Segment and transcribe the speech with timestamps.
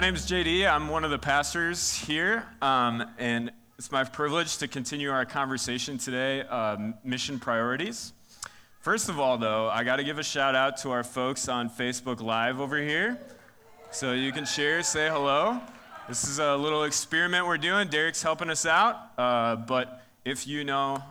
[0.00, 0.66] My name is JD.
[0.66, 5.98] I'm one of the pastors here, um, and it's my privilege to continue our conversation
[5.98, 8.14] today uh, mission priorities.
[8.80, 11.68] First of all, though, I got to give a shout out to our folks on
[11.68, 13.18] Facebook Live over here.
[13.90, 15.60] So you can share, say hello.
[16.08, 17.88] This is a little experiment we're doing.
[17.88, 18.96] Derek's helping us out.
[19.18, 21.02] Uh, but if you know,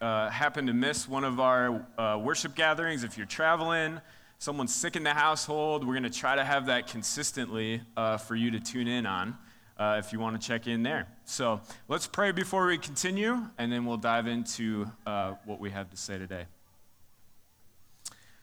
[0.00, 4.00] uh, happen to miss one of our uh, worship gatherings, if you're traveling,
[4.38, 8.36] someone's sick in the household, we're going to try to have that consistently uh, for
[8.36, 9.36] you to tune in on
[9.76, 11.08] uh, if you want to check in there.
[11.24, 15.90] So let's pray before we continue, and then we'll dive into uh, what we have
[15.90, 16.46] to say today.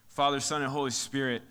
[0.09, 1.43] Father, Son, and Holy Spirit,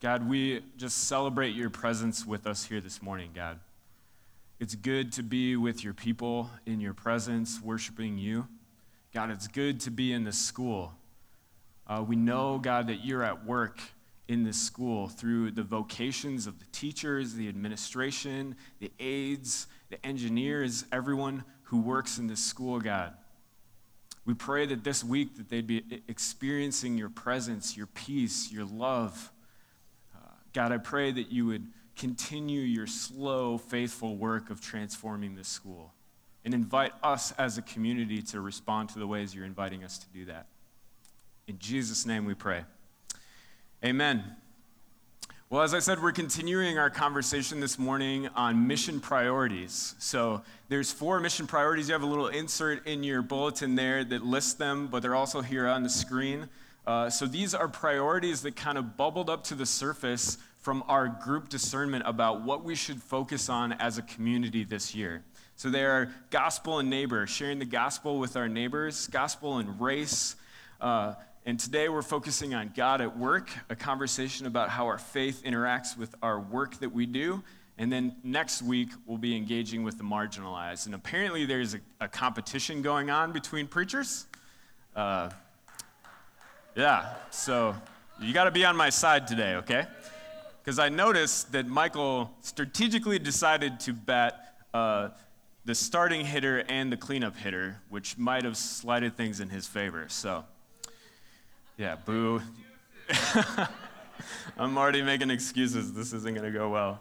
[0.00, 3.58] God, we just celebrate your presence with us here this morning, God.
[4.58, 8.48] It's good to be with your people in your presence, worshiping you.
[9.12, 10.92] God, it's good to be in this school
[11.88, 13.80] uh, we know, God, that you're at work
[14.28, 20.84] in this school through the vocations of the teachers, the administration, the aides, the engineers,
[20.90, 23.14] everyone who works in this school, God.
[24.24, 29.30] We pray that this week that they'd be experiencing your presence, your peace, your love.
[30.14, 35.48] Uh, God, I pray that you would continue your slow, faithful work of transforming this
[35.48, 35.94] school
[36.44, 40.06] and invite us as a community to respond to the ways you're inviting us to
[40.08, 40.46] do that.
[41.48, 42.64] In Jesus' name we pray.
[43.84, 44.24] Amen.
[45.48, 49.94] Well, as I said, we're continuing our conversation this morning on mission priorities.
[50.00, 51.88] So there's four mission priorities.
[51.88, 55.40] You have a little insert in your bulletin there that lists them, but they're also
[55.40, 56.48] here on the screen.
[56.84, 61.06] Uh, so these are priorities that kind of bubbled up to the surface from our
[61.06, 65.22] group discernment about what we should focus on as a community this year.
[65.54, 70.34] So they are gospel and neighbor, sharing the gospel with our neighbors, gospel and race,
[70.80, 71.14] uh,
[71.46, 75.96] and today we're focusing on God at work, a conversation about how our faith interacts
[75.96, 77.40] with our work that we do.
[77.78, 80.86] And then next week, we'll be engaging with the marginalized.
[80.86, 84.26] And apparently, there's a, a competition going on between preachers.
[84.96, 85.30] Uh,
[86.74, 87.76] yeah, so
[88.20, 89.86] you got to be on my side today, okay?
[90.64, 94.34] Because I noticed that Michael strategically decided to bet
[94.74, 95.10] uh,
[95.64, 100.06] the starting hitter and the cleanup hitter, which might have slighted things in his favor.
[100.08, 100.44] So
[101.76, 102.40] yeah, boo.
[104.58, 105.92] I'm already making excuses.
[105.92, 107.00] This isn't going to go well.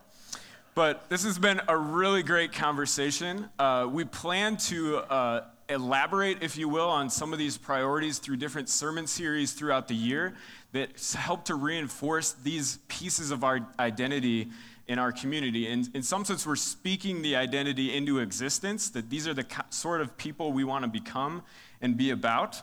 [0.74, 3.50] But this has been a really great conversation.
[3.58, 8.36] Uh, we plan to uh, elaborate, if you will, on some of these priorities through
[8.36, 10.36] different sermon series throughout the year
[10.74, 14.50] that help to reinforce these pieces of our identity
[14.88, 15.68] in our community.
[15.68, 20.02] And in some sense, we're speaking the identity into existence, that these are the sort
[20.02, 21.42] of people we want to become
[21.82, 22.62] and be about.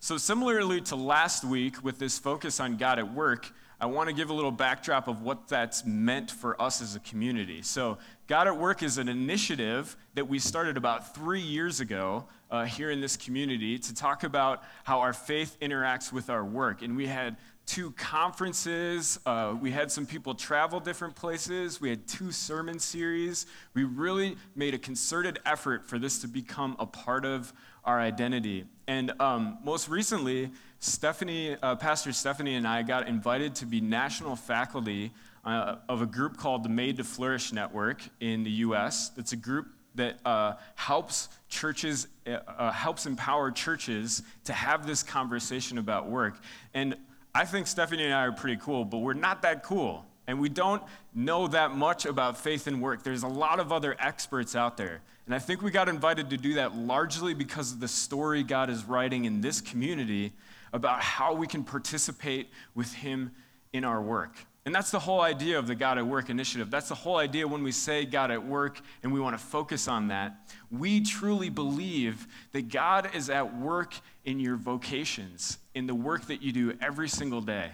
[0.00, 4.14] So, similarly to last week with this focus on God at work, I want to
[4.14, 7.62] give a little backdrop of what that's meant for us as a community.
[7.62, 7.98] So,
[8.28, 12.92] God at Work is an initiative that we started about three years ago uh, here
[12.92, 16.82] in this community to talk about how our faith interacts with our work.
[16.82, 17.36] And we had
[17.66, 23.46] two conferences, uh, we had some people travel different places, we had two sermon series.
[23.74, 27.52] We really made a concerted effort for this to become a part of
[27.88, 28.66] our identity.
[28.86, 34.36] And um, most recently, Stephanie, uh, Pastor Stephanie and I got invited to be national
[34.36, 35.10] faculty
[35.42, 39.12] uh, of a group called the Made to Flourish Network in the U.S.
[39.16, 45.02] It's a group that uh, helps churches, uh, uh, helps empower churches to have this
[45.02, 46.36] conversation about work.
[46.74, 46.94] And
[47.34, 50.04] I think Stephanie and I are pretty cool, but we're not that cool.
[50.28, 50.82] And we don't
[51.14, 53.02] know that much about faith and work.
[53.02, 55.00] There's a lot of other experts out there.
[55.24, 58.68] And I think we got invited to do that largely because of the story God
[58.68, 60.34] is writing in this community
[60.74, 63.30] about how we can participate with Him
[63.72, 64.36] in our work.
[64.66, 66.70] And that's the whole idea of the God at Work initiative.
[66.70, 69.88] That's the whole idea when we say God at work and we want to focus
[69.88, 70.46] on that.
[70.70, 73.94] We truly believe that God is at work
[74.26, 77.70] in your vocations, in the work that you do every single day.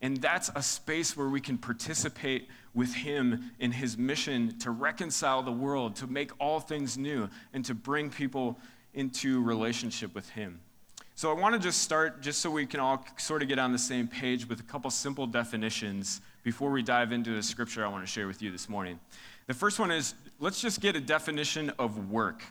[0.00, 5.42] And that's a space where we can participate with Him in His mission to reconcile
[5.42, 8.58] the world, to make all things new, and to bring people
[8.94, 10.60] into relationship with Him.
[11.16, 13.72] So I want to just start, just so we can all sort of get on
[13.72, 17.88] the same page, with a couple simple definitions before we dive into the scripture I
[17.88, 19.00] want to share with you this morning.
[19.48, 22.44] The first one is let's just get a definition of work.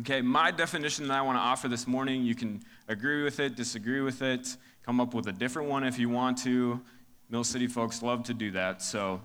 [0.00, 3.54] Okay, my definition that I want to offer this morning, you can agree with it,
[3.54, 6.80] disagree with it, come up with a different one if you want to.
[7.28, 9.20] Mill City folks love to do that, so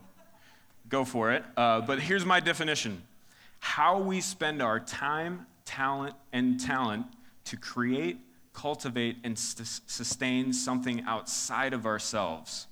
[0.90, 1.44] go for it.
[1.58, 3.02] Uh, but here's my definition
[3.60, 7.06] how we spend our time, talent, and talent
[7.46, 8.20] to create,
[8.54, 12.68] cultivate, and st- sustain something outside of ourselves.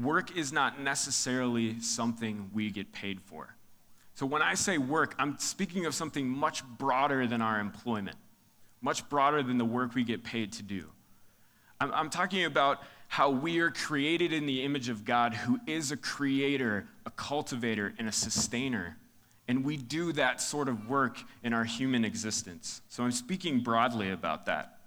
[0.00, 3.54] work is not necessarily something we get paid for.
[4.14, 8.16] So when I say work, I'm speaking of something much broader than our employment,
[8.80, 10.86] much broader than the work we get paid to do.
[11.80, 15.90] I'm, I'm talking about how we are created in the image of God, who is
[15.90, 18.96] a creator, a cultivator, and a sustainer.
[19.48, 22.82] And we do that sort of work in our human existence.
[22.88, 24.78] So I'm speaking broadly about that.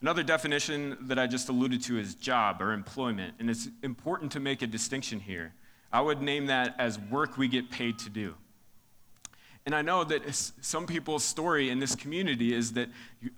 [0.00, 4.40] Another definition that I just alluded to is job or employment, and it's important to
[4.40, 5.54] make a distinction here.
[5.92, 8.34] I would name that as work we get paid to do.
[9.66, 10.22] And I know that
[10.60, 12.88] some people's story in this community is that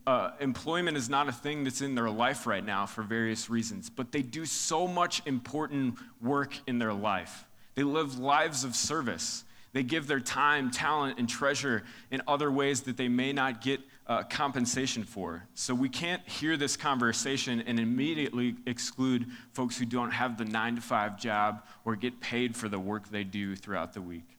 [0.07, 3.89] uh, employment is not a thing that's in their life right now for various reasons,
[3.89, 7.47] but they do so much important work in their life.
[7.77, 9.45] They live lives of service.
[9.73, 13.81] They give their time, talent, and treasure in other ways that they may not get
[14.07, 15.45] uh, compensation for.
[15.55, 20.77] So we can't hear this conversation and immediately exclude folks who don't have the nine
[20.77, 24.38] to five job or get paid for the work they do throughout the week.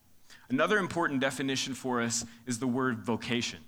[0.49, 3.59] Another important definition for us is the word vocation.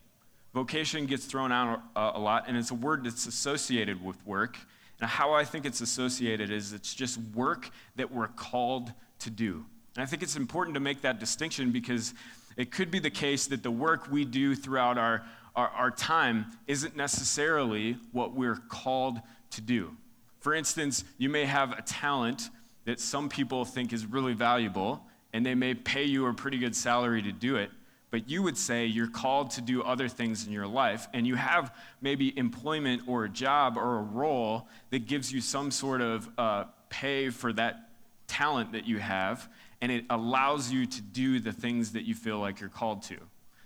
[0.54, 4.58] Vocation gets thrown out a lot, and it's a word that's associated with work.
[5.00, 9.66] And how I think it's associated is it's just work that we're called to do.
[9.96, 12.14] And I think it's important to make that distinction because
[12.58, 15.24] it could be the case that the work we do throughout our,
[15.56, 19.96] our, our time isn't necessarily what we're called to do.
[20.40, 22.50] For instance, you may have a talent
[22.86, 26.76] that some people think is really valuable, and they may pay you a pretty good
[26.76, 27.72] salary to do it,
[28.10, 31.36] but you would say you're called to do other things in your life, and you
[31.36, 36.30] have maybe employment or a job or a role that gives you some sort of
[36.38, 37.90] uh, pay for that
[38.28, 39.50] talent that you have,
[39.82, 43.18] and it allows you to do the things that you feel like you're called to.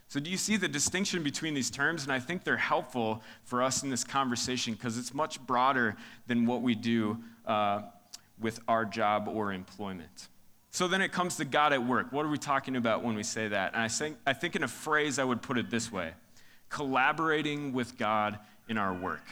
[0.08, 2.04] So, do you see the distinction between these terms?
[2.04, 5.96] And I think they're helpful for us in this conversation because it's much broader
[6.28, 7.82] than what we do uh,
[8.40, 10.30] with our job or employment.
[10.76, 12.12] So then it comes to God at work.
[12.12, 13.72] What are we talking about when we say that?
[13.72, 16.12] And I think, I think in a phrase I would put it this way
[16.70, 19.24] collaborating with God in our work,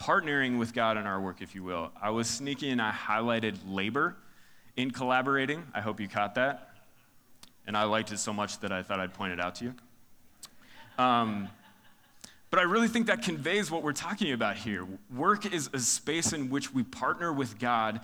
[0.00, 1.92] partnering with God in our work, if you will.
[2.02, 4.16] I was sneaky and I highlighted labor
[4.76, 5.62] in collaborating.
[5.72, 6.70] I hope you caught that.
[7.68, 9.74] And I liked it so much that I thought I'd point it out to you.
[10.98, 11.48] Um,
[12.50, 14.84] but I really think that conveys what we're talking about here.
[15.14, 18.00] Work is a space in which we partner with God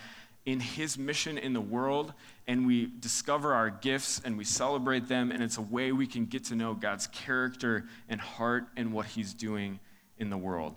[0.47, 2.13] in His mission in the world,
[2.47, 6.27] and we discover our gifts and we celebrate them, and it's a way we can
[6.27, 9.81] get to know God's character and heart and what He's doing
[10.19, 10.75] in the world.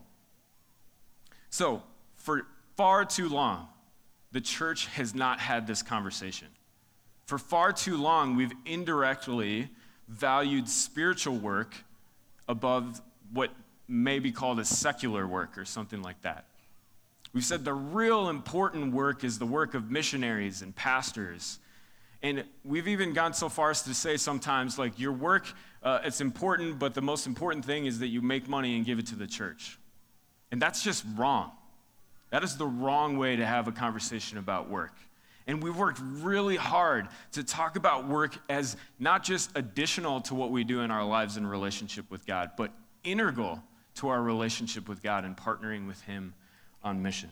[1.50, 1.84] So,
[2.16, 3.68] for far too long,
[4.32, 6.48] the church has not had this conversation.
[7.26, 9.70] For far too long, we've indirectly
[10.08, 11.76] valued spiritual work
[12.48, 13.02] above
[13.34, 13.52] what
[13.88, 16.46] may be called a secular work or something like that.
[17.34, 21.60] We've said the real important work is the work of missionaries and pastors.
[22.24, 25.46] And we've even gone so far as to say sometimes, like, your work,
[25.84, 28.98] uh, it's important, but the most important thing is that you make money and give
[28.98, 29.78] it to the church.
[30.52, 31.52] And that's just wrong.
[32.32, 34.94] That is the wrong way to have a conversation about work.
[35.46, 40.52] And we've worked really hard to talk about work as not just additional to what
[40.52, 42.72] we do in our lives in relationship with God, but
[43.04, 43.64] integral
[43.96, 46.34] to our relationship with God and partnering with Him
[46.84, 47.30] on mission.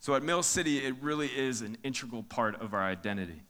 [0.00, 3.42] So at Mill City, it really is an integral part of our identity.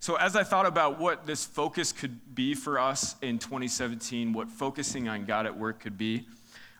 [0.00, 4.48] So, as I thought about what this focus could be for us in 2017, what
[4.48, 6.26] focusing on God at work could be,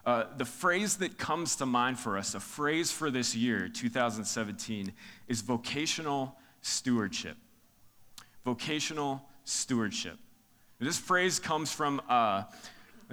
[0.05, 4.91] uh, the phrase that comes to mind for us, a phrase for this year, 2017,
[5.29, 7.37] is vocational stewardship.
[8.43, 10.17] Vocational stewardship.
[10.79, 12.43] This phrase comes from uh,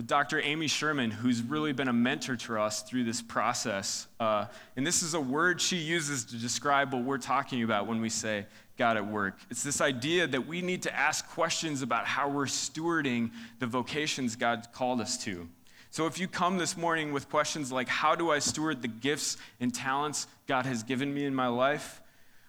[0.07, 0.41] Dr.
[0.41, 4.07] Amy Sherman, who's really been a mentor to us through this process.
[4.19, 8.01] Uh, and this is a word she uses to describe what we're talking about when
[8.01, 9.39] we say God at work.
[9.51, 14.37] It's this idea that we need to ask questions about how we're stewarding the vocations
[14.37, 15.49] God called us to.
[15.93, 19.37] So if you come this morning with questions like, How do I steward the gifts
[19.59, 22.01] and talents God has given me in my life?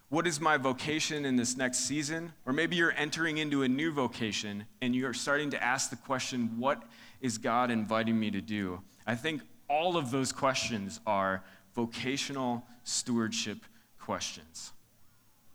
[0.09, 2.33] What is my vocation in this next season?
[2.45, 6.59] Or maybe you're entering into a new vocation and you're starting to ask the question,
[6.59, 6.83] What
[7.21, 8.81] is God inviting me to do?
[9.05, 13.59] I think all of those questions are vocational stewardship
[13.99, 14.73] questions.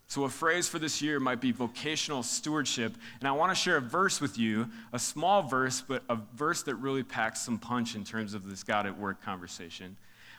[0.09, 2.95] So, a phrase for this year might be vocational stewardship.
[3.19, 6.63] And I want to share a verse with you, a small verse, but a verse
[6.63, 9.97] that really packs some punch in terms of this God at work conversation.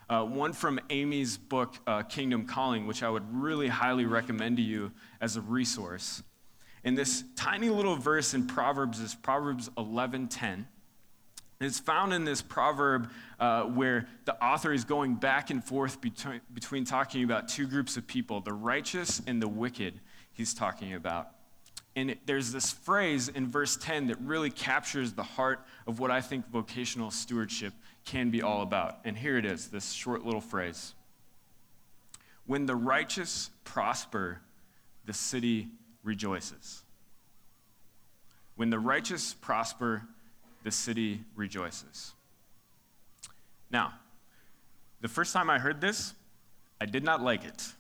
[0.09, 4.63] Uh, one from Amy's book, uh, Kingdom Calling, which I would really highly recommend to
[4.63, 6.23] you as a resource.
[6.83, 10.67] And this tiny little verse in Proverbs is Proverbs 11:10.
[11.61, 13.11] It's found in this proverb
[13.41, 17.97] uh, where the author is going back and forth between, between talking about two groups
[17.97, 20.01] of people the righteous and the wicked,
[20.33, 21.31] he's talking about.
[21.97, 26.21] And there's this phrase in verse 10 that really captures the heart of what I
[26.21, 27.75] think vocational stewardship
[28.05, 29.01] can be all about.
[29.05, 30.95] And here it is this short little phrase
[32.47, 34.43] When the righteous prosper,
[35.07, 35.71] the city
[36.05, 36.85] rejoices.
[38.55, 40.05] When the righteous prosper,
[40.65, 42.13] the city rejoices.
[43.71, 43.95] Now,
[45.01, 46.15] the first time I heard this,
[46.81, 47.73] I did not like it.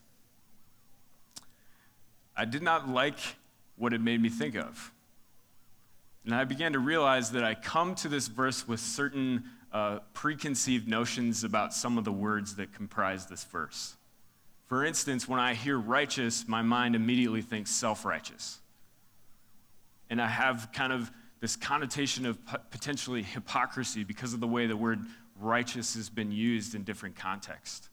[2.37, 3.19] I did not like
[3.77, 4.93] what it made me think of.
[6.25, 10.89] And I began to realize that I come to this verse with certain uh, preconceived
[10.89, 13.97] notions about some of the words that comprise this verse.
[14.67, 18.59] For instance, when I hear righteous, my mind immediately thinks self righteous.
[20.11, 22.39] And I have kind of this connotation of
[22.71, 25.01] potentially hypocrisy because of the way the word
[25.41, 27.89] righteous has been used in different contexts.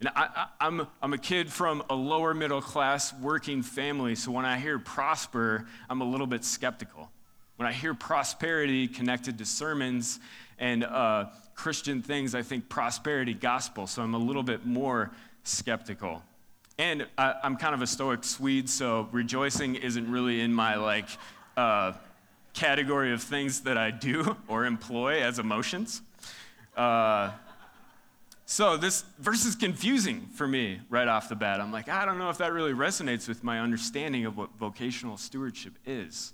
[0.00, 4.30] And I, am I'm, I'm a kid from a lower middle class working family, so
[4.30, 7.10] when I hear prosper, I'm a little bit skeptical.
[7.56, 10.18] When I hear prosperity connected to sermons
[10.58, 15.12] and uh, Christian things, I think prosperity gospel, so I'm a little bit more
[15.44, 16.22] skeptical.
[16.78, 21.06] And I, am kind of a stoic Swede, so rejoicing isn't really in my like
[21.56, 21.92] uh,
[22.54, 26.00] category of things that I do or employ as emotions.
[26.76, 27.32] Uh,
[28.46, 31.60] so this verse is confusing for me right off the bat.
[31.60, 35.16] I'm like, I don't know if that really resonates with my understanding of what vocational
[35.16, 36.32] stewardship is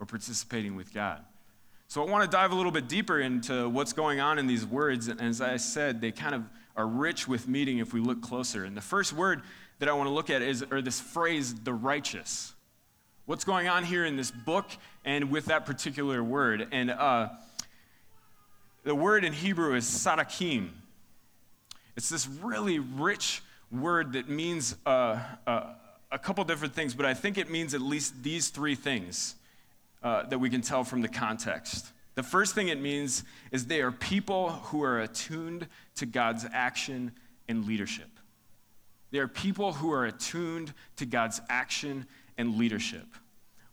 [0.00, 1.24] or participating with God.
[1.88, 4.64] So I want to dive a little bit deeper into what's going on in these
[4.64, 5.08] words.
[5.08, 6.42] And as I said, they kind of
[6.74, 8.64] are rich with meaning if we look closer.
[8.64, 9.42] And the first word
[9.78, 12.54] that I want to look at is, or this phrase, the righteous.
[13.24, 14.68] What's going on here in this book
[15.04, 16.66] and with that particular word?
[16.72, 17.28] And uh,
[18.82, 20.70] the word in Hebrew is sadakim.
[21.96, 25.74] It's this really rich word that means uh, uh,
[26.10, 29.36] a couple different things, but I think it means at least these three things
[30.02, 31.92] uh, that we can tell from the context.
[32.16, 37.12] The first thing it means is they are people who are attuned to God's action
[37.48, 38.08] and leadership.
[39.12, 42.06] They are people who are attuned to God's action
[42.38, 43.06] and leadership.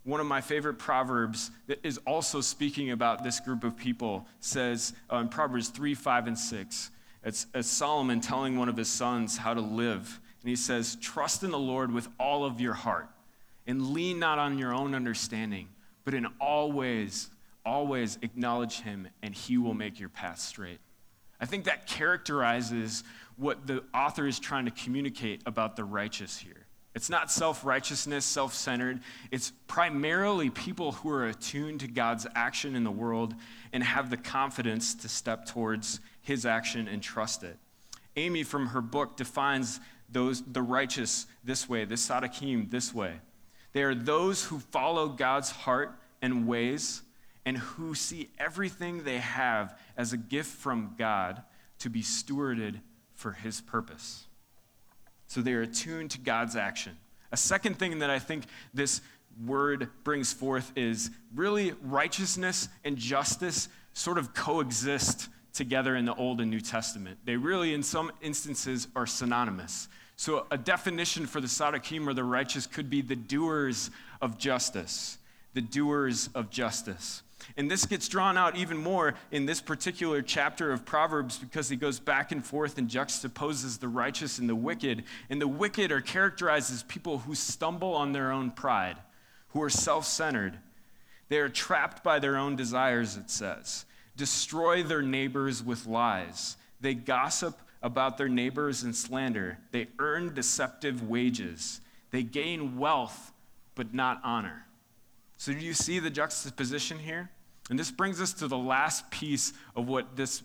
[0.04, 4.94] One of my favorite proverbs that is also speaking about this group of people says
[5.12, 6.92] uh, in Proverbs 3, 5, and 6,
[7.24, 10.20] it's, it's Solomon telling one of his sons how to live.
[10.42, 13.10] And he says, Trust in the Lord with all of your heart
[13.68, 15.68] and lean not on your own understanding,
[16.06, 17.30] but in all ways,
[17.66, 20.80] always acknowledge him and he will make your path straight.
[21.42, 23.04] I think that characterizes
[23.36, 26.59] what the author is trying to communicate about the righteous here.
[27.00, 29.00] It's not self righteousness, self centered.
[29.32, 33.36] It's primarily people who are attuned to God's action in the world
[33.72, 37.58] and have the confidence to step towards his action and trust it.
[38.18, 39.79] Amy, from her book, defines
[40.10, 43.13] those, the righteous this way, the Sadakim this way.
[43.72, 47.01] They are those who follow God's heart and ways
[47.46, 51.44] and who see everything they have as a gift from God
[51.77, 52.82] to be stewarded
[53.13, 54.25] for his purpose.
[55.29, 56.98] So they are attuned to God's action.
[57.31, 59.01] A second thing that I think this
[59.45, 66.41] word brings forth is really righteousness and justice sort of coexist together in the Old
[66.41, 67.19] and New Testament.
[67.25, 69.88] They really, in some instances, are synonymous.
[70.15, 75.19] So, a definition for the Sadakim or the righteous could be the doers of justice.
[75.53, 77.21] The doers of justice.
[77.58, 81.75] And this gets drawn out even more in this particular chapter of Proverbs because he
[81.75, 85.03] goes back and forth and juxtaposes the righteous and the wicked.
[85.29, 88.98] And the wicked are characterized as people who stumble on their own pride,
[89.50, 90.58] who are self centered.
[91.29, 96.58] They are trapped by their own desires, it says, destroy their neighbors with lies.
[96.82, 99.60] They gossip about their neighbors and slander.
[99.72, 101.82] They earn deceptive wages.
[102.12, 103.32] They gain wealth,
[103.75, 104.65] but not honor.
[105.38, 107.29] So, do you see the juxtaposition here?
[107.70, 110.44] And this brings us to the last piece of what this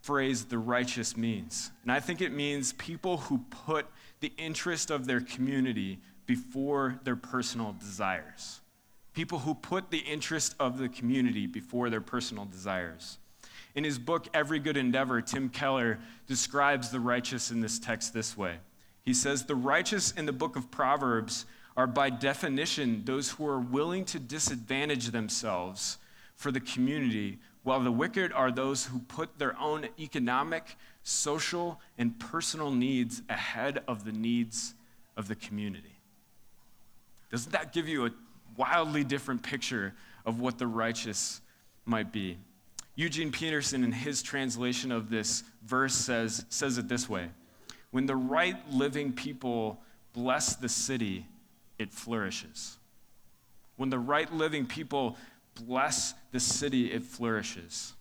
[0.00, 1.70] phrase, the righteous, means.
[1.82, 3.86] And I think it means people who put
[4.20, 8.60] the interest of their community before their personal desires.
[9.12, 13.18] People who put the interest of the community before their personal desires.
[13.74, 18.36] In his book, Every Good Endeavor, Tim Keller describes the righteous in this text this
[18.36, 18.56] way.
[19.02, 21.44] He says, The righteous in the book of Proverbs
[21.76, 25.98] are by definition those who are willing to disadvantage themselves
[26.36, 32.18] for the community, while the wicked are those who put their own economic, social, and
[32.18, 34.74] personal needs ahead of the needs
[35.16, 35.98] of the community.
[37.30, 38.10] Doesn't that give you a
[38.56, 39.94] wildly different picture
[40.26, 41.40] of what the righteous
[41.84, 42.38] might be?
[42.96, 47.28] Eugene Peterson, in his translation of this verse, says, says it this way
[47.90, 49.80] When the right living people
[50.12, 51.26] bless the city,
[51.78, 52.78] it flourishes.
[53.76, 55.16] When the right living people
[55.54, 57.94] bless the city, it flourishes.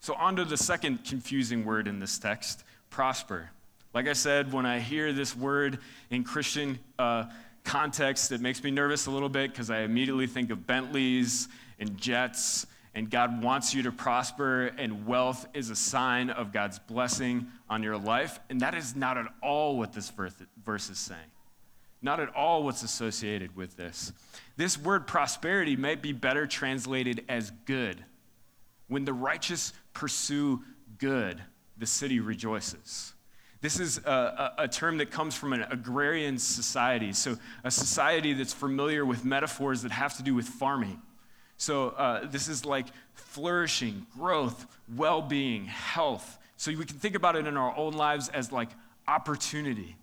[0.00, 3.50] So, on to the second confusing word in this text prosper.
[3.92, 5.78] Like I said, when I hear this word
[6.10, 7.24] in Christian uh,
[7.64, 11.96] context, it makes me nervous a little bit because I immediately think of Bentleys and
[11.96, 17.48] jets, and God wants you to prosper, and wealth is a sign of God's blessing
[17.68, 18.38] on your life.
[18.48, 21.20] And that is not at all what this verse is saying.
[22.06, 24.12] Not at all what's associated with this.
[24.56, 28.04] This word prosperity might be better translated as good.
[28.86, 30.62] When the righteous pursue
[30.98, 31.42] good,
[31.76, 33.12] the city rejoices.
[33.60, 38.34] This is a, a, a, term that comes from an agrarian society, so a society
[38.34, 41.02] that's familiar with metaphors that have to do with farming.
[41.56, 46.38] So uh, this is like flourishing, growth, well being, health.
[46.56, 48.68] So we can think about it in our own lives as like
[49.08, 49.96] opportunity,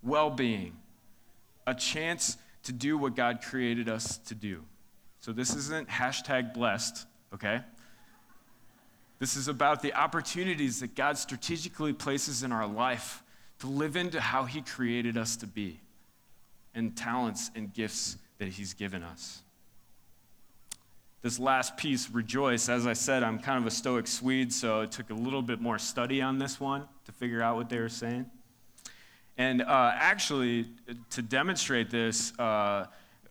[0.00, 0.77] well being,
[1.70, 4.62] a chance to do what God created us to do.
[5.20, 7.60] So this isn't hashtag blessed, okay?
[9.18, 13.22] This is about the opportunities that God strategically places in our life
[13.60, 15.80] to live into how He created us to be
[16.74, 19.42] and talents and gifts that He's given us.
[21.20, 24.92] This last piece, rejoice, as I said, I'm kind of a Stoic Swede, so it
[24.92, 27.88] took a little bit more study on this one to figure out what they were
[27.88, 28.30] saying.
[29.38, 30.66] And uh, actually,
[31.10, 32.86] to demonstrate this, uh,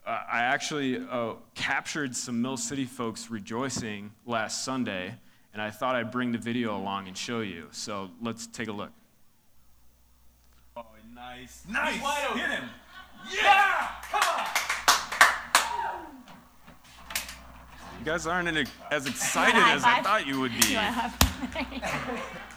[0.06, 5.16] I actually uh, captured some Mill City folks rejoicing last Sunday
[5.58, 7.68] and I thought I'd bring the video along and show you.
[7.72, 8.92] So let's take a look.
[10.76, 11.64] Oh, nice.
[11.68, 12.00] Nice.
[12.00, 12.40] Wide open.
[12.40, 12.70] Hit him.
[13.34, 13.88] Yeah!
[14.04, 14.46] Come on!
[18.00, 20.78] You guys aren't as excited as I thought you would be.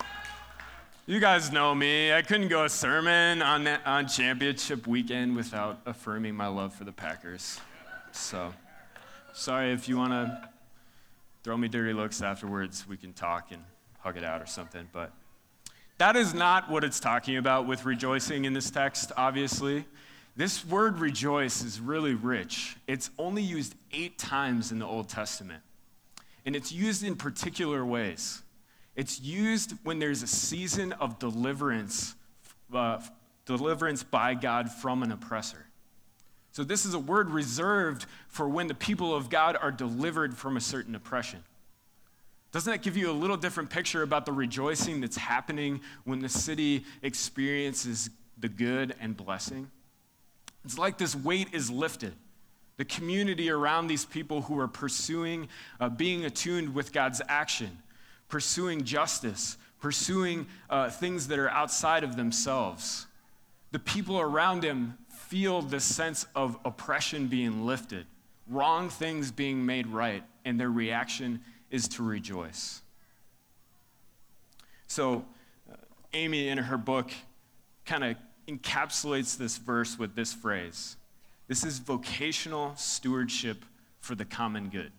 [1.07, 2.13] you guys know me.
[2.13, 6.93] I couldn't go a sermon on, on championship weekend without affirming my love for the
[6.93, 7.61] Packers.
[8.13, 8.53] So,
[9.33, 10.49] sorry if you want to
[11.43, 12.87] throw me dirty looks afterwards.
[12.87, 13.63] We can talk and
[14.01, 14.89] hug it out or something.
[14.93, 15.13] But
[15.99, 19.87] that is not what it's talking about with rejoicing in this text, obviously.
[20.37, 22.77] This word rejoice is really rich.
[22.87, 25.63] It's only used eight times in the Old Testament,
[26.47, 28.43] and it's used in particular ways.
[29.01, 32.15] It's used when there's a season of deliverance,
[32.71, 33.01] uh,
[33.47, 35.65] deliverance by God from an oppressor.
[36.53, 40.59] So, this is a word reserved for when the people of God are delivered from
[40.59, 41.43] a certain oppression.
[42.53, 46.29] Doesn't that give you a little different picture about the rejoicing that's happening when the
[46.29, 49.71] city experiences the good and blessing?
[50.63, 52.13] It's like this weight is lifted.
[52.77, 55.49] The community around these people who are pursuing
[55.81, 57.79] uh, being attuned with God's action,
[58.31, 63.07] pursuing justice, pursuing uh, things that are outside of themselves.
[63.73, 68.07] The people around him feel this sense of oppression being lifted,
[68.49, 71.41] wrong things being made right, and their reaction
[71.71, 72.81] is to rejoice.
[74.87, 75.25] So,
[75.71, 75.77] uh,
[76.15, 77.11] Amy, in her book,
[77.85, 78.17] kind of
[78.49, 80.97] encapsulates this verse with this phrase
[81.47, 83.65] This is vocational stewardship
[84.01, 84.93] for the common good.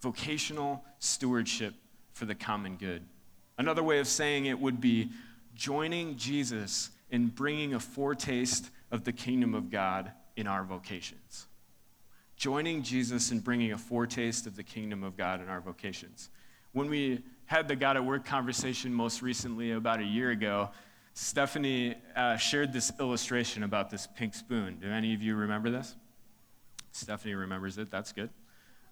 [0.00, 1.74] Vocational stewardship
[2.14, 3.02] for the common good.
[3.58, 5.10] Another way of saying it would be
[5.54, 11.46] joining Jesus in bringing a foretaste of the kingdom of God in our vocations.
[12.36, 16.30] Joining Jesus in bringing a foretaste of the kingdom of God in our vocations.
[16.72, 20.70] When we had the God at Work conversation most recently, about a year ago,
[21.12, 24.78] Stephanie uh, shared this illustration about this pink spoon.
[24.80, 25.94] Do any of you remember this?
[26.90, 27.90] Stephanie remembers it.
[27.90, 28.30] That's good.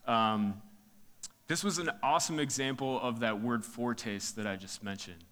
[0.06, 0.60] Um,
[1.48, 5.24] this was an awesome example of that word foretaste that I just mentioned.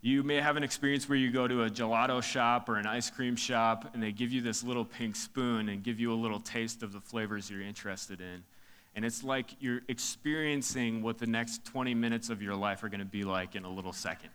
[0.00, 3.08] You may have an experience where you go to a gelato shop or an ice
[3.08, 6.40] cream shop and they give you this little pink spoon and give you a little
[6.40, 8.42] taste of the flavors you're interested in.
[8.96, 13.00] And it's like you're experiencing what the next 20 minutes of your life are going
[13.00, 14.28] to be like in a little second.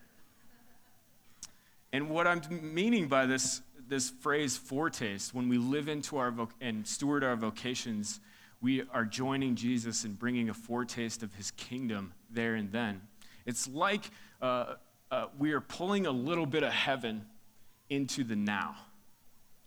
[1.94, 6.86] And what I'm meaning by this, this phrase foretaste, when we live into our and
[6.88, 8.20] steward our vocations,
[8.62, 13.02] we are joining Jesus and bringing a foretaste of his kingdom there and then.
[13.46, 14.76] It's like uh,
[15.12, 17.26] uh, we are pulling a little bit of heaven
[17.90, 18.76] into the now,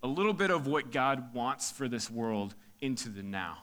[0.03, 3.59] a little bit of what God wants for this world into the now.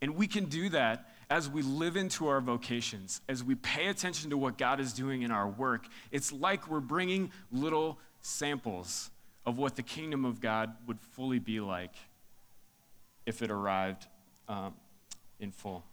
[0.00, 4.30] And we can do that as we live into our vocations, as we pay attention
[4.30, 5.86] to what God is doing in our work.
[6.10, 9.10] It's like we're bringing little samples
[9.46, 11.94] of what the kingdom of God would fully be like
[13.24, 14.08] if it arrived
[14.48, 14.74] um,
[15.40, 15.84] in full.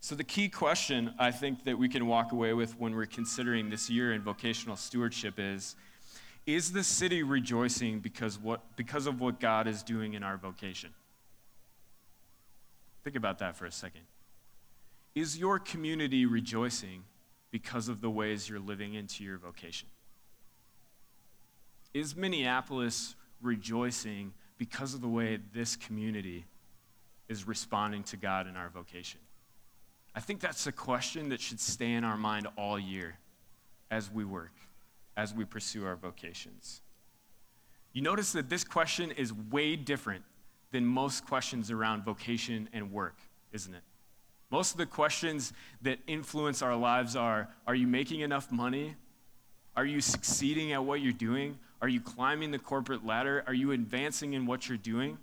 [0.00, 3.68] So, the key question I think that we can walk away with when we're considering
[3.68, 5.74] this year in vocational stewardship is
[6.46, 10.94] Is the city rejoicing because, what, because of what God is doing in our vocation?
[13.04, 14.02] Think about that for a second.
[15.14, 17.04] Is your community rejoicing
[17.50, 19.88] because of the ways you're living into your vocation?
[21.92, 26.44] Is Minneapolis rejoicing because of the way this community
[27.28, 29.20] is responding to God in our vocation?
[30.14, 33.18] I think that's a question that should stay in our mind all year
[33.90, 34.52] as we work,
[35.16, 36.82] as we pursue our vocations.
[37.92, 40.24] You notice that this question is way different
[40.70, 43.16] than most questions around vocation and work,
[43.52, 43.82] isn't it?
[44.50, 48.96] Most of the questions that influence our lives are Are you making enough money?
[49.76, 51.58] Are you succeeding at what you're doing?
[51.80, 53.44] Are you climbing the corporate ladder?
[53.46, 55.18] Are you advancing in what you're doing?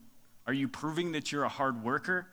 [0.47, 2.27] Are you proving that you're a hard worker?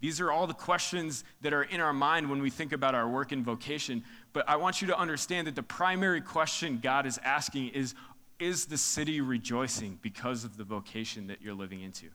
[0.00, 3.08] These are all the questions that are in our mind when we think about our
[3.08, 4.04] work and vocation.
[4.32, 7.94] But I want you to understand that the primary question God is asking is
[8.38, 12.06] Is the city rejoicing because of the vocation that you're living into?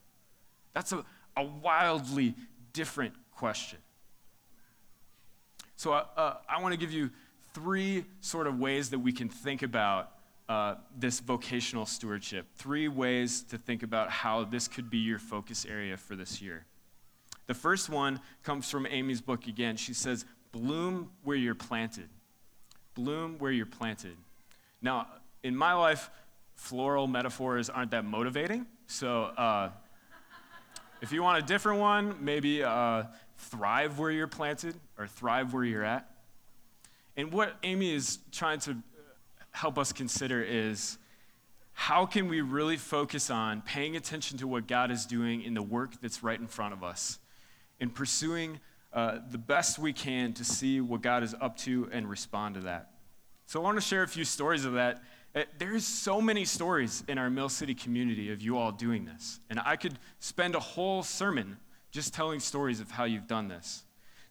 [0.73, 1.03] That's a,
[1.35, 2.35] a wildly
[2.73, 3.79] different question.
[5.75, 7.09] So uh, uh, I want to give you
[7.53, 10.11] three sort of ways that we can think about
[10.49, 12.47] uh, this vocational stewardship.
[12.55, 16.65] Three ways to think about how this could be your focus area for this year.
[17.45, 19.77] The first one comes from Amy's book again.
[19.77, 22.09] She says, Bloom where you're planted.
[22.95, 24.17] Bloom where you're planted.
[24.81, 25.07] Now,
[25.43, 26.09] in my life,
[26.55, 28.65] floral metaphors aren't that motivating.
[28.87, 29.69] So, uh,
[31.01, 33.03] if you want a different one, maybe uh,
[33.37, 36.09] thrive where you're planted or thrive where you're at.
[37.15, 38.77] And what Amy is trying to
[39.51, 40.97] help us consider is
[41.73, 45.61] how can we really focus on paying attention to what God is doing in the
[45.61, 47.19] work that's right in front of us?
[47.79, 48.59] in pursuing
[48.93, 52.61] uh, the best we can to see what God is up to and respond to
[52.61, 52.91] that.
[53.45, 55.01] So I want to share a few stories of that.
[55.35, 59.39] Uh, there's so many stories in our Mill City community of you all doing this.
[59.49, 61.57] And I could spend a whole sermon
[61.91, 63.83] just telling stories of how you've done this.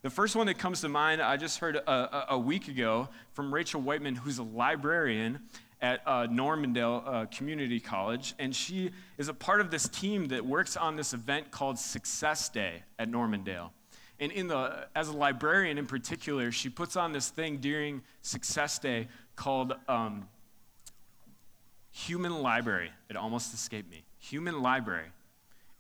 [0.03, 3.53] The first one that comes to mind, I just heard a, a week ago from
[3.53, 5.41] Rachel Whiteman, who's a librarian
[5.81, 10.47] at uh, Normandale uh, Community College, and she is a part of this team that
[10.47, 13.73] works on this event called Success Day at Normandale.
[14.21, 18.79] And in the, as a librarian in particular, she puts on this thing during Success
[18.79, 20.29] Day called um,
[21.91, 22.91] Human Library.
[23.11, 24.05] It almost escaped me.
[24.19, 25.09] Human Library.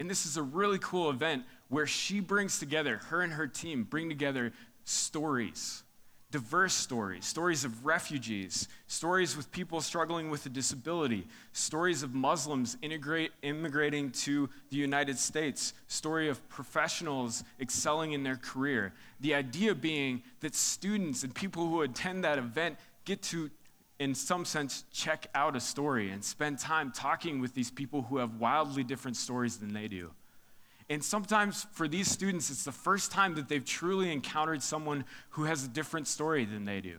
[0.01, 3.85] And this is a really cool event where she brings together, her and her team
[3.85, 4.53] bring together
[4.85, 5.83] stories
[6.31, 12.77] diverse stories stories of refugees, stories with people struggling with a disability, stories of Muslims
[12.83, 18.93] immigrating to the United States, story of professionals excelling in their career.
[19.21, 23.51] The idea being that students and people who attend that event get to
[23.99, 28.19] in some sense, check out a story and spend time talking with these people who
[28.19, 30.13] have wildly different stories than they do.
[30.91, 35.45] And sometimes for these students, it's the first time that they've truly encountered someone who
[35.45, 36.97] has a different story than they do.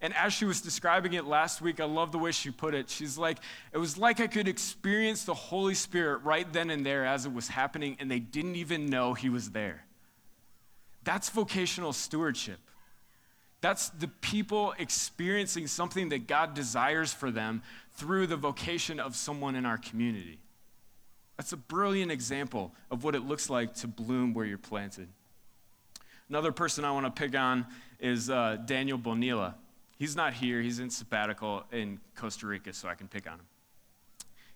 [0.00, 2.90] And as she was describing it last week, I love the way she put it.
[2.90, 3.38] She's like,
[3.72, 7.32] it was like I could experience the Holy Spirit right then and there as it
[7.32, 9.84] was happening, and they didn't even know He was there.
[11.04, 12.58] That's vocational stewardship.
[13.60, 17.62] That's the people experiencing something that God desires for them
[17.94, 20.38] through the vocation of someone in our community.
[21.36, 25.08] That's a brilliant example of what it looks like to bloom where you're planted.
[26.28, 27.66] Another person I want to pick on
[27.98, 29.56] is uh, Daniel Bonilla.
[29.98, 33.46] He's not here, he's in sabbatical in Costa Rica, so I can pick on him.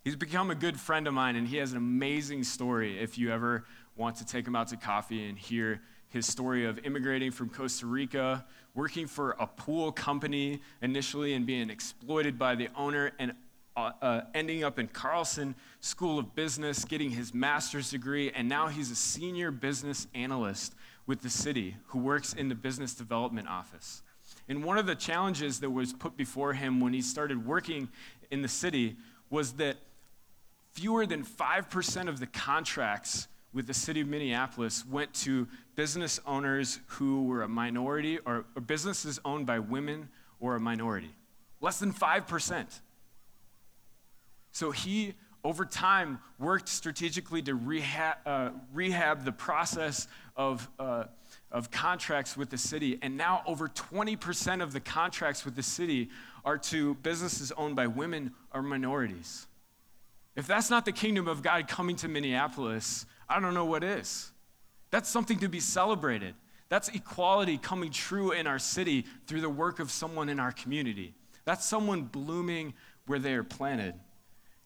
[0.04, 3.30] He's become a good friend of mine, and he has an amazing story if you
[3.30, 3.64] ever
[3.96, 7.86] want to take him out to coffee and hear his story of immigrating from Costa
[7.86, 13.32] Rica, working for a pool company initially and being exploited by the owner, and
[13.78, 18.66] uh, uh, ending up in Carlson School of Business, getting his master's degree, and now
[18.66, 20.74] he's a senior business analyst
[21.06, 24.02] with the city who works in the business development office.
[24.48, 27.88] And one of the challenges that was put before him when he started working
[28.30, 28.96] in the city
[29.30, 29.76] was that
[30.72, 36.80] fewer than 5% of the contracts with the city of Minneapolis went to business owners
[36.86, 40.08] who were a minority or, or businesses owned by women
[40.40, 41.14] or a minority.
[41.60, 42.80] Less than 5%.
[44.58, 51.04] So he, over time, worked strategically to rehab, uh, rehab the process of, uh,
[51.52, 52.98] of contracts with the city.
[53.00, 56.10] And now, over 20% of the contracts with the city
[56.44, 59.46] are to businesses owned by women or minorities.
[60.34, 64.32] If that's not the kingdom of God coming to Minneapolis, I don't know what is.
[64.90, 66.34] That's something to be celebrated.
[66.68, 71.14] That's equality coming true in our city through the work of someone in our community.
[71.44, 72.74] That's someone blooming
[73.06, 73.94] where they are planted.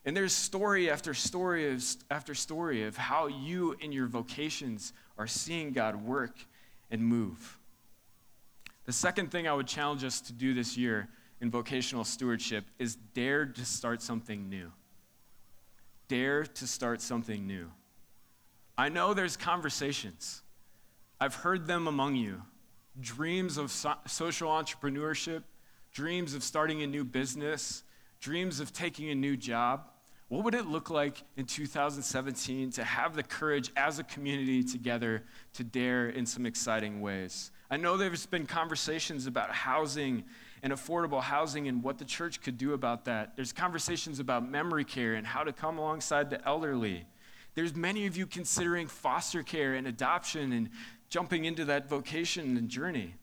[0.05, 5.29] And there's story after story of, after story of how you in your vocations are
[5.29, 6.37] seeing God work
[6.91, 7.59] and move.
[8.85, 11.09] The second thing I would challenge us to do this year
[11.41, 14.73] in vocational stewardship is dare to start something new.
[16.09, 17.71] Dare to start something new.
[18.77, 20.43] I know there's conversations.
[21.21, 22.43] I've heard them among you.
[23.01, 25.45] Dreams of so- social entrepreneurship,
[25.93, 27.85] dreams of starting a new business,
[28.21, 29.89] dreams of taking a new job.
[30.33, 35.25] What would it look like in 2017 to have the courage as a community together
[35.53, 37.51] to dare in some exciting ways?
[37.71, 40.25] I know there's been conversations about housing
[40.63, 43.37] and affordable housing and what the church could do about that.
[43.37, 47.05] There's conversations about memory care and how to come alongside the elderly.
[47.55, 50.71] There's many of you considering foster care and adoption and
[51.11, 53.17] jumping into that vocation and journey.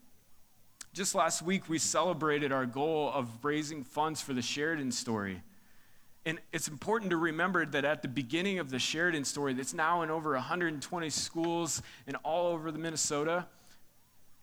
[0.94, 5.42] Just last week, we celebrated our goal of raising funds for the Sheridan story.
[6.26, 10.02] And it's important to remember that at the beginning of the Sheridan story, that's now
[10.02, 13.48] in over 120 schools and all over the Minnesota,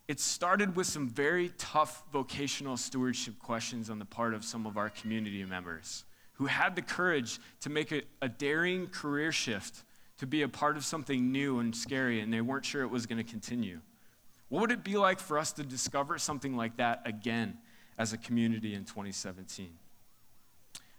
[0.08, 4.76] it started with some very tough vocational stewardship questions on the part of some of
[4.76, 9.82] our community members who had the courage to make a, a daring career shift
[10.18, 13.06] to be a part of something new and scary, and they weren't sure it was
[13.06, 13.80] going to continue.
[14.48, 17.58] What would it be like for us to discover something like that again
[17.98, 19.70] as a community in 2017?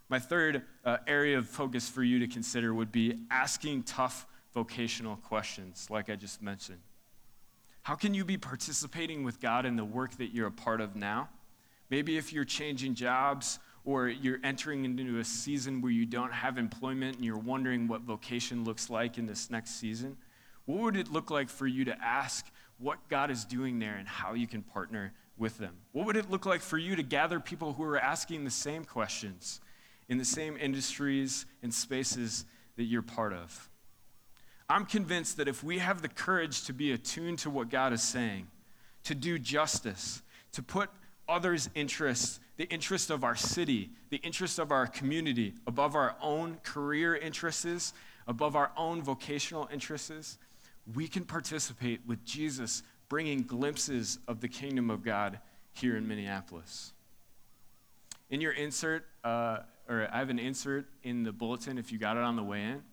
[0.09, 5.17] My third uh, area of focus for you to consider would be asking tough vocational
[5.17, 6.79] questions, like I just mentioned.
[7.83, 10.95] How can you be participating with God in the work that you're a part of
[10.95, 11.29] now?
[11.89, 16.57] Maybe if you're changing jobs or you're entering into a season where you don't have
[16.57, 20.17] employment and you're wondering what vocation looks like in this next season,
[20.65, 22.45] what would it look like for you to ask
[22.77, 25.75] what God is doing there and how you can partner with them?
[25.91, 28.83] What would it look like for you to gather people who are asking the same
[28.83, 29.61] questions
[30.09, 33.69] in the same industries and spaces that you're part of.
[34.69, 38.01] I'm convinced that if we have the courage to be attuned to what God is
[38.01, 38.47] saying,
[39.03, 40.89] to do justice, to put
[41.27, 46.57] others' interests, the interest of our city, the interest of our community, above our own
[46.63, 47.93] career interests,
[48.27, 50.37] above our own vocational interests,
[50.93, 55.39] we can participate with Jesus bringing glimpses of the kingdom of God
[55.73, 56.93] here in Minneapolis.
[58.29, 62.17] In your insert, uh, or I have an insert in the bulletin if you got
[62.17, 62.83] it on the way in.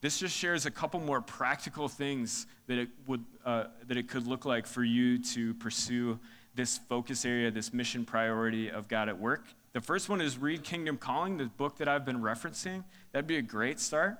[0.00, 4.26] This just shares a couple more practical things that it, would, uh, that it could
[4.26, 6.18] look like for you to pursue
[6.54, 9.46] this focus area, this mission priority of God at work.
[9.72, 12.84] The first one is read Kingdom Calling, the book that I've been referencing.
[13.12, 14.18] That'd be a great start.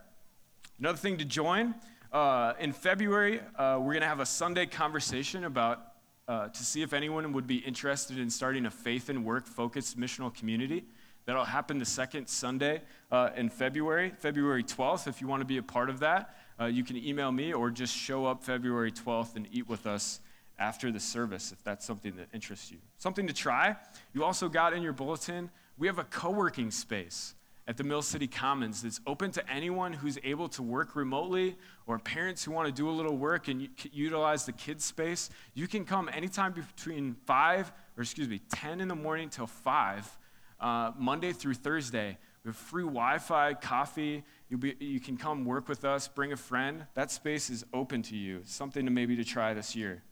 [0.78, 1.74] Another thing to join
[2.12, 5.82] uh, in February, uh, we're going to have a Sunday conversation about
[6.26, 9.98] uh, to see if anyone would be interested in starting a faith and work focused
[9.98, 10.84] missional community.
[11.26, 15.06] That'll happen the second Sunday uh, in February, February 12th.
[15.06, 17.70] If you want to be a part of that, uh, you can email me or
[17.70, 20.20] just show up February 12th and eat with us
[20.58, 22.78] after the service if that's something that interests you.
[22.98, 23.76] Something to try.
[24.12, 27.34] You also got in your bulletin, we have a co working space
[27.66, 31.56] at the Mill City Commons that's open to anyone who's able to work remotely
[31.86, 35.30] or parents who want to do a little work and utilize the kids' space.
[35.54, 40.18] You can come anytime between 5, or excuse me, 10 in the morning till 5
[40.64, 42.16] uh, Monday through Thursday.
[42.42, 44.24] We have free Wi Fi, coffee.
[44.58, 46.86] Be, you can come work with us, bring a friend.
[46.94, 48.40] That space is open to you.
[48.44, 50.02] something to maybe to try this year.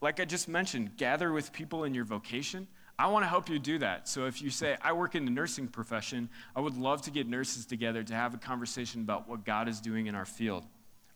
[0.00, 2.66] Like I just mentioned, gather with people in your vocation.
[2.98, 4.08] I want to help you do that.
[4.08, 7.28] So if you say, I work in the nursing profession, I would love to get
[7.28, 10.64] nurses together to have a conversation about what God is doing in our field.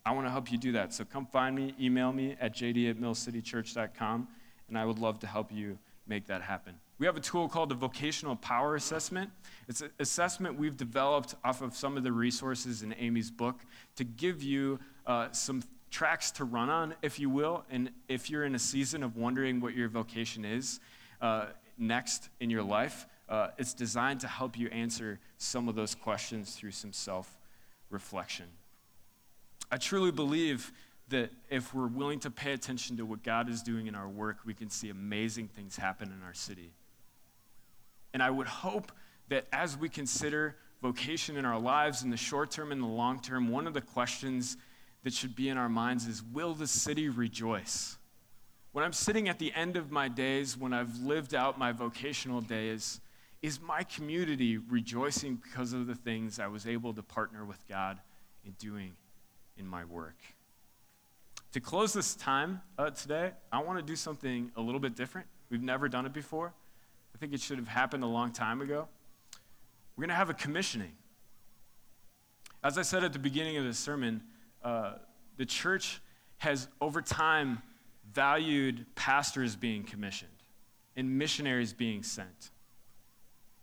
[0.06, 0.94] I want to help you do that.
[0.94, 4.28] So come find me, email me at jd at millcitychurch.com,
[4.68, 6.74] and I would love to help you make that happen.
[6.98, 9.30] We have a tool called the Vocational Power Assessment.
[9.66, 13.60] It's an assessment we've developed off of some of the resources in Amy's book
[13.96, 17.64] to give you uh, some tracks to run on, if you will.
[17.68, 20.78] And if you're in a season of wondering what your vocation is
[21.20, 21.46] uh,
[21.78, 26.54] next in your life, uh, it's designed to help you answer some of those questions
[26.54, 27.38] through some self
[27.90, 28.46] reflection.
[29.72, 30.72] I truly believe
[31.08, 34.38] that if we're willing to pay attention to what God is doing in our work,
[34.44, 36.70] we can see amazing things happen in our city.
[38.14, 38.92] And I would hope
[39.28, 43.20] that as we consider vocation in our lives in the short term and the long
[43.20, 44.56] term, one of the questions
[45.02, 47.98] that should be in our minds is Will the city rejoice?
[48.72, 52.40] When I'm sitting at the end of my days, when I've lived out my vocational
[52.40, 53.00] days,
[53.42, 57.98] is my community rejoicing because of the things I was able to partner with God
[58.44, 58.92] in doing
[59.56, 60.16] in my work?
[61.52, 65.28] To close this time uh, today, I want to do something a little bit different.
[65.50, 66.52] We've never done it before.
[67.24, 68.86] Think it should have happened a long time ago.
[69.96, 70.92] We're going to have a commissioning.
[72.62, 74.20] As I said at the beginning of the sermon,
[74.62, 74.96] uh,
[75.38, 76.02] the church
[76.36, 77.62] has over time
[78.12, 80.36] valued pastors being commissioned
[80.96, 82.50] and missionaries being sent.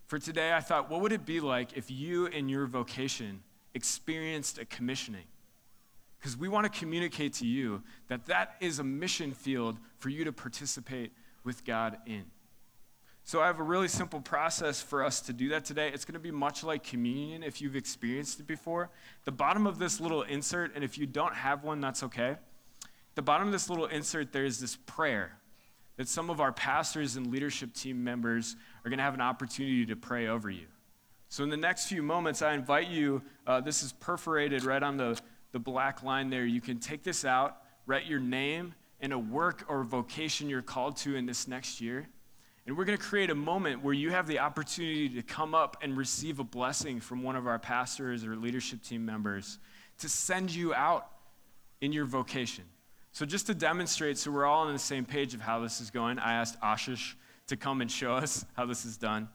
[0.08, 3.43] For today, I thought, what would it be like if you in your vocation
[3.76, 5.26] experienced a commissioning?
[6.17, 10.24] Because we want to communicate to you that that is a mission field for you
[10.24, 11.12] to participate
[11.43, 12.24] with God in.
[13.32, 15.89] So I have a really simple process for us to do that today.
[15.94, 18.89] It's going to be much like communion if you've experienced it before.
[19.24, 22.36] The bottom of this little insert, and if you don't have one, that's okay.
[23.15, 25.38] The bottom of this little insert, there is this prayer
[25.96, 29.86] that some of our pastors and leadership team members are going to have an opportunity
[29.86, 30.65] to pray over you.
[31.30, 34.98] So in the next few moments, I invite you, uh, this is perforated right on
[34.98, 35.17] the
[35.54, 39.63] the black line there, you can take this out, write your name and a work
[39.70, 42.10] or vocation you're called to in this next year.
[42.65, 45.78] And we're going to create a moment where you have the opportunity to come up
[45.82, 49.58] and receive a blessing from one of our pastors or leadership team members
[50.00, 51.08] to send you out
[51.82, 52.63] in your vocation.
[53.13, 55.89] So, just to demonstrate, so we're all on the same page of how this is
[55.89, 57.15] going, I asked Ashish
[57.47, 59.28] to come and show us how this is done.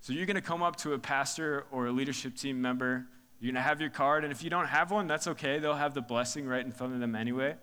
[0.00, 3.06] So, you're going to come up to a pastor or a leadership team member
[3.40, 5.58] you're going to have your card, and if you don't have one, that's okay.
[5.58, 7.56] They'll have the blessing right in front of them anyway.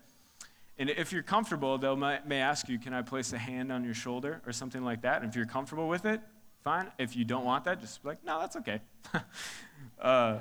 [0.78, 1.94] And if you're comfortable, they
[2.26, 5.22] may ask you, Can I place a hand on your shoulder or something like that?
[5.22, 6.22] And if you're comfortable with it,
[6.64, 6.92] fine.
[6.98, 8.82] If you don't want that, just be like, No, that's okay.
[10.02, 10.40] uh,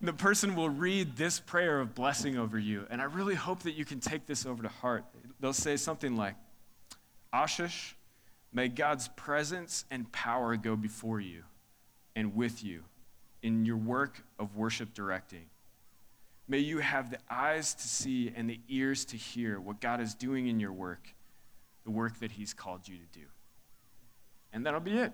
[0.00, 2.86] the person will read this prayer of blessing over you.
[2.90, 5.04] And I really hope that you can take this over to heart.
[5.40, 6.34] They'll say something like,
[7.32, 7.94] Ashish,
[8.52, 11.42] may God's presence and power go before you
[12.14, 12.82] and with you
[13.42, 15.46] in your work of worship directing.
[16.48, 20.14] May you have the eyes to see and the ears to hear what God is
[20.14, 21.14] doing in your work,
[21.84, 23.26] the work that He's called you to do.
[24.52, 25.12] And that'll be it.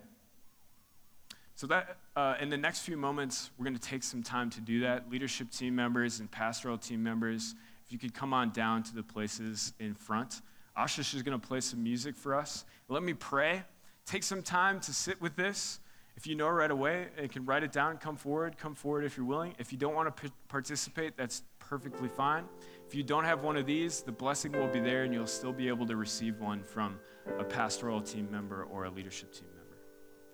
[1.55, 4.61] So, that uh, in the next few moments, we're going to take some time to
[4.61, 5.11] do that.
[5.11, 7.55] Leadership team members and pastoral team members,
[7.87, 10.42] if you could come on down to the places in front.
[10.77, 12.64] Ashish is going to play some music for us.
[12.88, 13.62] Let me pray.
[14.07, 15.81] Take some time to sit with this.
[16.16, 18.59] If you know right away and can write it down, come forward.
[18.59, 19.55] Come forward if you're willing.
[19.59, 22.44] If you don't want to participate, that's perfectly fine.
[22.87, 25.53] If you don't have one of these, the blessing will be there and you'll still
[25.53, 26.98] be able to receive one from
[27.38, 29.79] a pastoral team member or a leadership team member.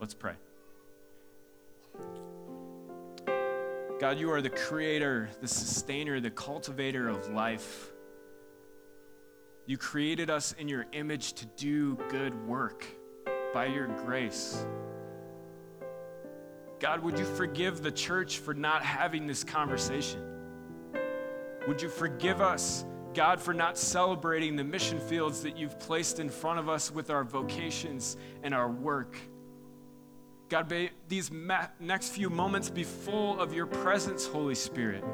[0.01, 0.35] Let's pray.
[4.01, 7.91] God, you are the creator, the sustainer, the cultivator of life.
[9.67, 12.87] You created us in your image to do good work
[13.53, 14.65] by your grace.
[16.81, 20.21] God, would you forgive the church for not having this conversation?
[21.67, 26.29] Would you forgive us, God, for not celebrating the mission fields that you've placed in
[26.29, 29.19] front of us with our vocations and our work?
[30.49, 31.31] God, may these
[31.81, 35.05] next few moments be full of your presence, Holy Spirit.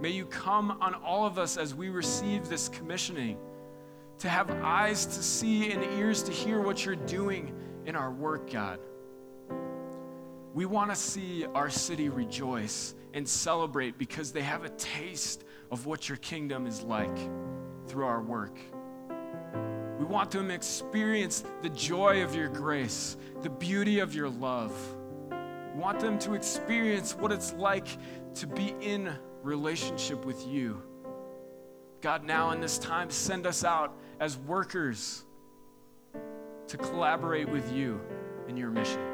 [0.00, 3.38] May you come on all of us as we receive this commissioning
[4.18, 7.54] to have eyes to see and ears to hear what you're doing
[7.86, 8.78] in our work, God.
[10.54, 15.84] We want to see our city rejoice and celebrate because they have a taste of
[15.84, 17.16] what your kingdom is like
[17.88, 18.56] through our work.
[19.98, 24.72] We want them to experience the joy of your grace, the beauty of your love.
[25.74, 27.88] We want them to experience what it's like
[28.34, 29.12] to be in
[29.42, 30.80] relationship with you.
[32.00, 35.24] God, now in this time, send us out as workers
[36.68, 38.00] to collaborate with you
[38.46, 39.13] in your mission.